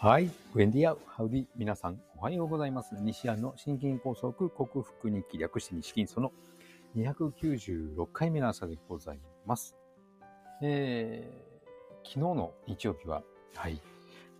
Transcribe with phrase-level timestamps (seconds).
[0.00, 0.30] はい。
[0.54, 2.94] ウェンディア、ハウディ、皆さん、おはようございます。
[3.00, 6.30] 西安の心筋梗塞克服日記略して西筋その
[6.96, 9.74] 296回目の朝でございます。
[10.62, 13.24] えー、昨日の日曜日は、
[13.56, 13.82] はい、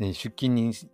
[0.00, 0.88] えー出勤にし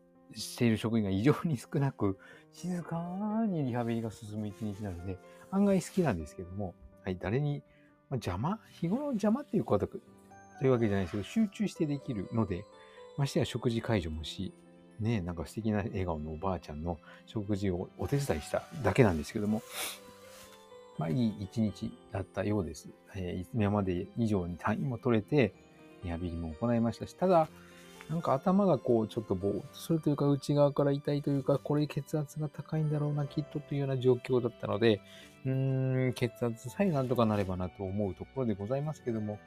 [0.59, 2.19] ている職員が異常に少なく、
[2.53, 3.03] 静か
[3.49, 5.17] にリハビリが進む一日なので、
[5.51, 7.63] 案外好きなんですけども、はい、誰に、
[8.11, 8.59] まあ、邪魔？
[8.73, 9.97] 日頃邪魔っていうことと
[10.67, 12.67] いうわけじゃないですけど、集中してできるので、
[13.17, 14.53] ましてや食事介助もし、
[14.99, 19.63] ね、なんか素敵な笑顔のおばあちゃんの食事をお手伝いしただけなんですけども、
[20.99, 22.89] まあいい一日だったようです。
[23.15, 25.53] えー今まで以上に単位も取れて、
[26.05, 27.49] リハビリも行いましたし、ただ、
[28.09, 35.01] なんか頭がこうちょっとぼーっとするというか内側から痛いというか、これ血圧が高いんだろうな、きっとというような状況だったので、
[35.47, 39.39] うーん、血圧さえなんとかなればなと思うところでございますけども、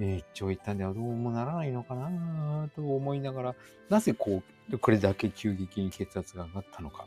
[0.00, 3.54] え一長一短ではどうもならないのかなと思いながら、
[3.88, 7.06] なぜこう、これだけ急激に血圧が上がったのか。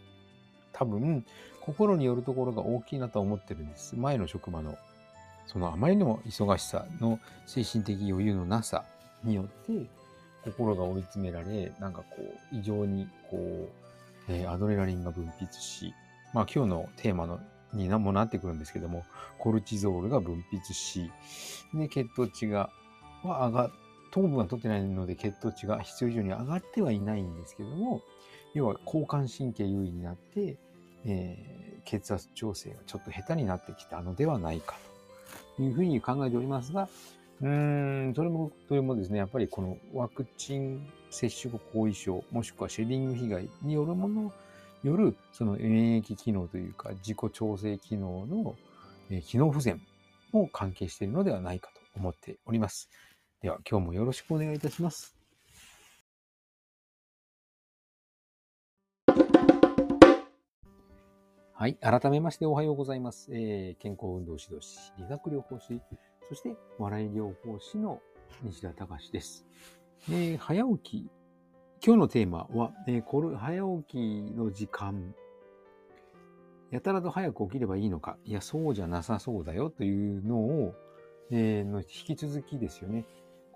[0.73, 1.25] 多分、
[1.62, 3.95] 心によるところが大きいなとは思ってるんです。
[3.95, 4.78] 前の職場の、
[5.45, 8.84] そのあまりにも忙しさの精神的余裕のなさ
[9.23, 9.86] によって、
[10.44, 13.69] 心が追い詰められ、なんかこう、異常にこう、
[14.28, 15.94] えーアドレナリンが分泌し、
[16.34, 17.39] まあ今日のテーマの
[17.73, 19.06] になもなってくるんですけども、
[19.38, 21.12] コルチゾールが分泌し、
[21.73, 22.69] で、血糖値が、
[23.27, 23.72] は上が、
[24.11, 28.02] 糖分は取ってないので血糖値が必要以上に上がってはいないんですけども、
[28.53, 30.58] 要は交感神経優位になって、
[31.05, 34.78] えー血圧調整がちょっと下手になってきたのではないか
[35.58, 36.89] というふうに考えておりますが、
[37.41, 44.31] うーん、それも、それもですね、やっぱりこのワクチン接種後後遺症、もしくはシェディング被害によるものに、
[44.83, 48.56] よる、その免疫機能というか、自己調整機能の、
[49.22, 49.81] 機能不全
[50.31, 52.89] も関係しているのではないかと思っております。
[53.42, 55.16] では、今日もよろしくお願いいたします。
[61.53, 61.75] はい。
[61.81, 63.31] 改めましておはようございます。
[63.34, 65.81] えー健康運動指導士、理学療法士、
[66.29, 68.00] そして笑い療法士の
[68.44, 69.47] 西田隆です。
[70.08, 71.09] えー早起き。
[71.84, 75.16] 今日のテーマは、えー早起きの時間。
[76.69, 78.18] やたらと早く起きればいいのか。
[78.23, 80.75] いや、そうじゃなさそうだよというのを、
[81.31, 83.03] えーの引き続きですよね。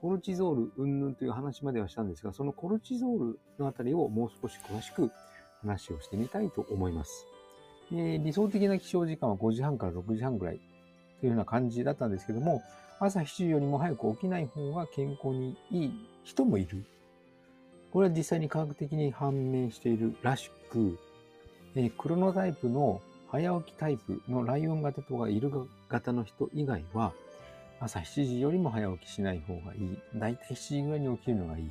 [0.06, 5.10] コルチゾール云々という話まではしたんですが、そのコルチゾールのあたりをもう少し詳しく
[5.64, 7.26] 話をしてみたいと思います。
[7.92, 10.60] えー理想的な起床時間は5時半から6時半ぐらい
[11.20, 12.62] というような感じだったんですけども、
[13.00, 15.92] 朝7時よりも早く起きない方が健康にいい
[16.24, 16.86] 人もいる。
[17.92, 21.00] これは実際に科学的に判明しているらしく、
[21.74, 23.02] えークロノタイプの
[23.32, 27.12] 早起きタイプのライオン型とかイルカ型の人以外は、
[27.80, 30.00] 朝7時よりも早起きしない方がいい。
[30.16, 31.66] だいたい7時ぐらいに起きるのがいい。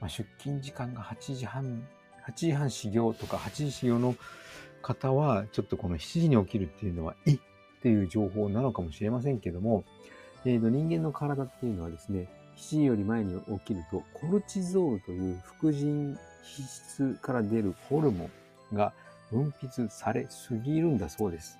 [0.00, 1.86] まあ、出勤時間が8時半、
[2.26, 4.14] 8時半始業とか8時始業の
[4.82, 7.38] 方は、ちょっとこの7時に起きるっていうのは、えっ
[7.82, 9.84] ていう情報なのかもしれませんけども、
[10.44, 18.30] えーと人間の体っていうのはですね、7時より前に起きると、コルチゾールという副腎皮質から出るホルモ
[18.72, 18.92] ンが
[19.30, 21.58] 分泌されすぎるんだそうです。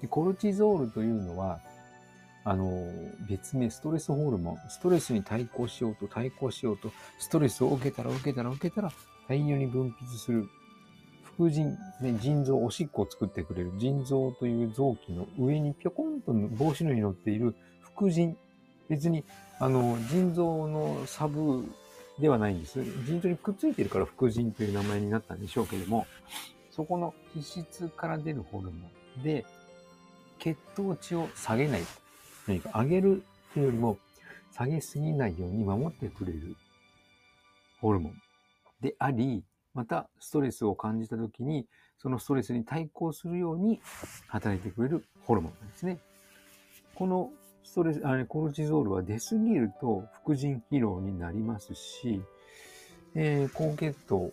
[0.00, 1.60] でコルチゾールというのは、
[2.44, 2.90] あの、
[3.28, 4.70] 別名ストレスホルモン。
[4.70, 8.92] ストレスに対抗しようと対抗しようと、ストレスを受けたら受けたら受けたら、
[9.28, 10.48] 大量に分泌する
[11.22, 18.36] 副腎、ね、腎臓、おしっこを作ってくれる腎臓という臓器の上にぴょこんと帽子のように乗っている副腎。
[18.88, 19.24] 別に、
[19.58, 21.64] あの、腎臓のサブ
[22.18, 22.82] ではないんです。
[23.06, 26.06] 腎臓にくっついてるから副腎という名前になったんでしょうけども、
[26.70, 28.88] そこの皮質から出るホルモ
[29.18, 29.44] ンで、
[30.38, 31.82] 血糖値を下げない。
[32.46, 33.22] 何か上げる
[33.54, 33.98] というよりも、
[34.52, 36.56] 下げすぎないように守ってくれる
[37.80, 38.14] ホルモン
[38.80, 39.44] であり、
[39.74, 41.66] またストレスを感じたときに、
[41.98, 43.80] そのストレスに対抗するように
[44.26, 45.98] 働いてくれるホルモンなんですね。
[46.94, 47.30] この
[47.64, 52.20] ストレス、あれ、コルチゾールは出すぎると副腎疲労になりますし、
[53.14, 54.32] えー高血糖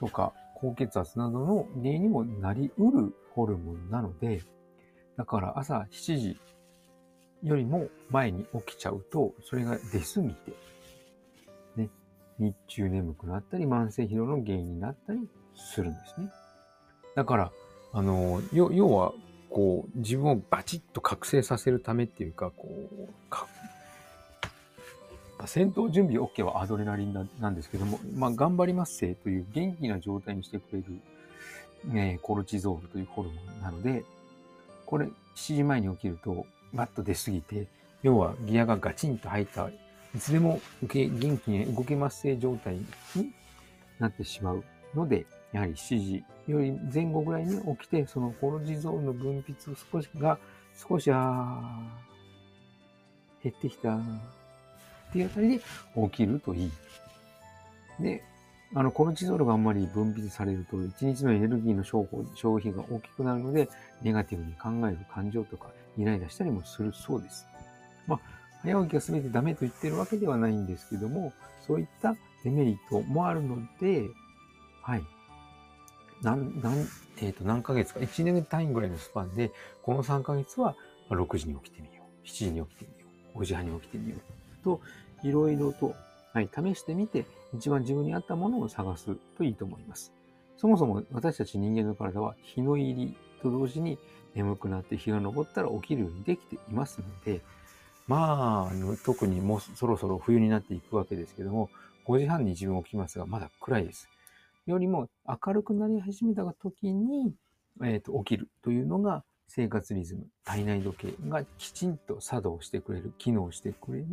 [0.00, 4.42] とか高血圧などの原因にもなりうるホルモンなので、
[5.16, 6.40] だから朝7時
[7.42, 10.52] よりも前に起きちゃうと、それが出すぎて、
[11.76, 11.90] ね、
[12.38, 16.30] 日中眠くなったり、慢性疲労の原因になったりするんですね。
[17.14, 17.52] だから、
[17.92, 19.12] あの、要は、
[19.50, 23.46] こう、自分をバチッと覚醒させるためっていうか、こう、か
[25.46, 30.84] 戦闘準備 OK はアドレナリンななんですけども、まあ、頑張りますせという元気な状態にしてくれる、
[31.92, 34.04] ね、コルチゾールというホルモンなので、
[34.92, 35.10] これ7
[35.56, 36.44] 時前に起きると、
[36.74, 37.66] バッと出すぎて、
[38.02, 39.70] 要はギアがガチンと入った
[40.14, 42.84] いつでも受け元気に動けます性状態に
[43.98, 44.62] なってしまう
[44.94, 50.38] ので、やはり7時より前後ぐらいに起きて、そのコロジゾールの分泌を少しが、
[50.76, 51.80] 少し、あ
[53.42, 54.00] 減ってきたっ
[55.10, 55.60] ていうあたりで
[56.10, 56.70] 起きるといい。
[57.98, 58.22] で、
[58.74, 62.06] あの、コルチゾールがあんまり分泌されると、1日のエネルギーの消
[62.56, 63.68] 費が大きくなるので、
[64.02, 67.46] ネガティブに考える感情とか、イライラしたりもするそうです。
[68.06, 68.20] まあ、
[68.62, 71.32] 早起きが全てダメと言ってるわけではないんですけども、
[71.66, 74.08] そういったデメリットもあるので、
[74.82, 75.02] はい。
[76.22, 79.50] 何、何、えっ、ー、と、何ヶ月か、1年単位ぐらいのスパンで、
[79.82, 80.76] この3ヶ月は
[81.10, 82.26] 6時に起きてみよう。
[82.26, 83.38] 7時に起きてみよう。
[83.40, 84.64] 5時半に起きてみよう。
[84.64, 84.80] と、
[85.22, 85.94] いろいろと、
[86.32, 90.12] はい、試してみて、一番自分に合ったものを探すといいと思います。
[90.56, 93.98] そもそも私たち人間の体は日の入りと同時に
[94.34, 97.42] 眠くなって日が昇ったら起きるようにできていますので、
[98.08, 101.68] まあ、特にもうそろそろ冬になっていくわけですけども、
[102.06, 104.08] 5時半に自分起きますが、まだ暗いです。
[104.66, 107.34] よりも明るくなり始めた時に、
[107.82, 114.06] えーと、起きるというのが生活リズム、体内時計がきちんと作動してくれる、機能してくれる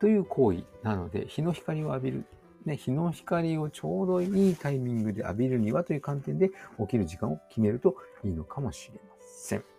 [0.00, 2.26] という行為なので、日の光を浴びる、
[2.64, 9.75] ね、日の光をちょうどいいタイミングで浴びるにはという観点で起きる時間を決めるといいのかもしれません。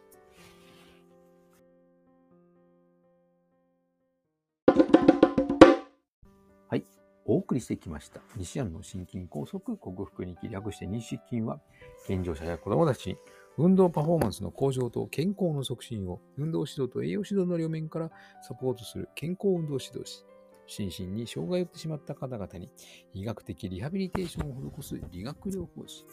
[7.28, 8.22] お送りしてきました。
[8.38, 11.60] 西安の心筋梗塞克服に気略して西筋は、
[12.08, 13.18] 健常者や子供たちに
[13.58, 20.24] 運動パフォーマンスの向上と健康の促進を運動指導と栄養指導の両面からサポートする健康運動指導士、
[20.68, 22.70] 心身に障害を負ってしまった方々に
[23.14, 26.06] 医学的リハビリテーションを施す理学療法士、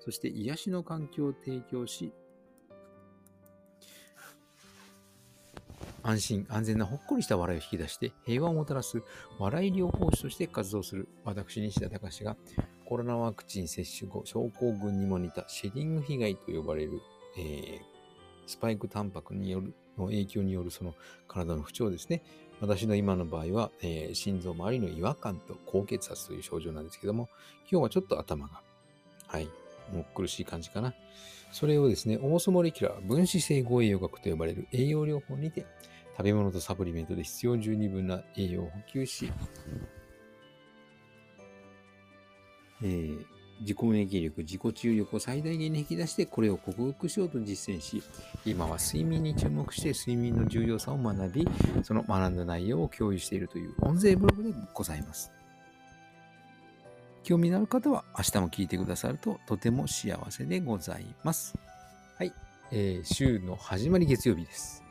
[0.00, 2.12] そして癒しの環境を提供し、
[6.02, 9.02] 安心、安全なほっこりした笑いを引き出して平和をもたらす
[9.38, 12.36] 笑い療法士として活動する私、西田隆が
[12.86, 17.00] コロナワクチン接種後、症候群にも似たシェディング被害と呼ばれる、
[17.38, 17.80] えー、
[18.46, 20.94] スパイクタンパクによるの影響によるその
[21.28, 22.22] 体の不調ですね。
[22.60, 27.28] 私の今の場合は、えー、心臓周りの違和感と高血圧という症状なんですけども、
[27.70, 28.62] 今日はちょっと頭が、
[29.26, 29.48] はい、
[29.92, 30.94] もう苦しい感じかな。
[31.52, 35.66] それをですね、オーソモレキュラー分子整合栄養学と呼ばれる栄養療法にて、
[36.16, 39.32] 食べ物とサプリメントで必要十二分な栄養を補給し、
[42.82, 43.24] えー、
[43.60, 48.02] 自己免疫力、自己治癒力を最大限に引き出して、これを克服しようと実践し、
[48.44, 51.48] 今は睡眠に注目して睡眠の重要さを学び、
[51.82, 55.39] その学んだ内容を共有しているという音声ブログでございます。
[57.30, 61.56] 興味のある方は明日も聞いてくださるととても幸せでございます。
[62.18, 62.34] はい。
[62.72, 64.82] えー、週の始まり月曜日です。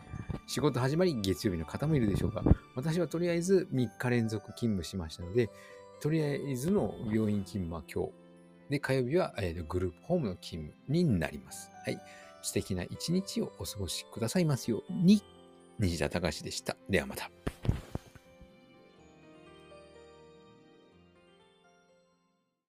[0.48, 2.42] 仕事始まり月曜日の方もいるでしょうか。
[2.78, 5.50] 私はとりあえず3日連続勤務しましたので、
[6.00, 8.12] とりあえずの病院勤務は今日。
[8.70, 11.70] で、火曜日は、えー、グループホームの勤務になります。
[11.84, 12.00] はい。
[12.42, 15.22] 素敵な一日をお過ごしくださいますように、
[15.78, 16.78] 西田隆でした。
[16.90, 17.30] ではまた。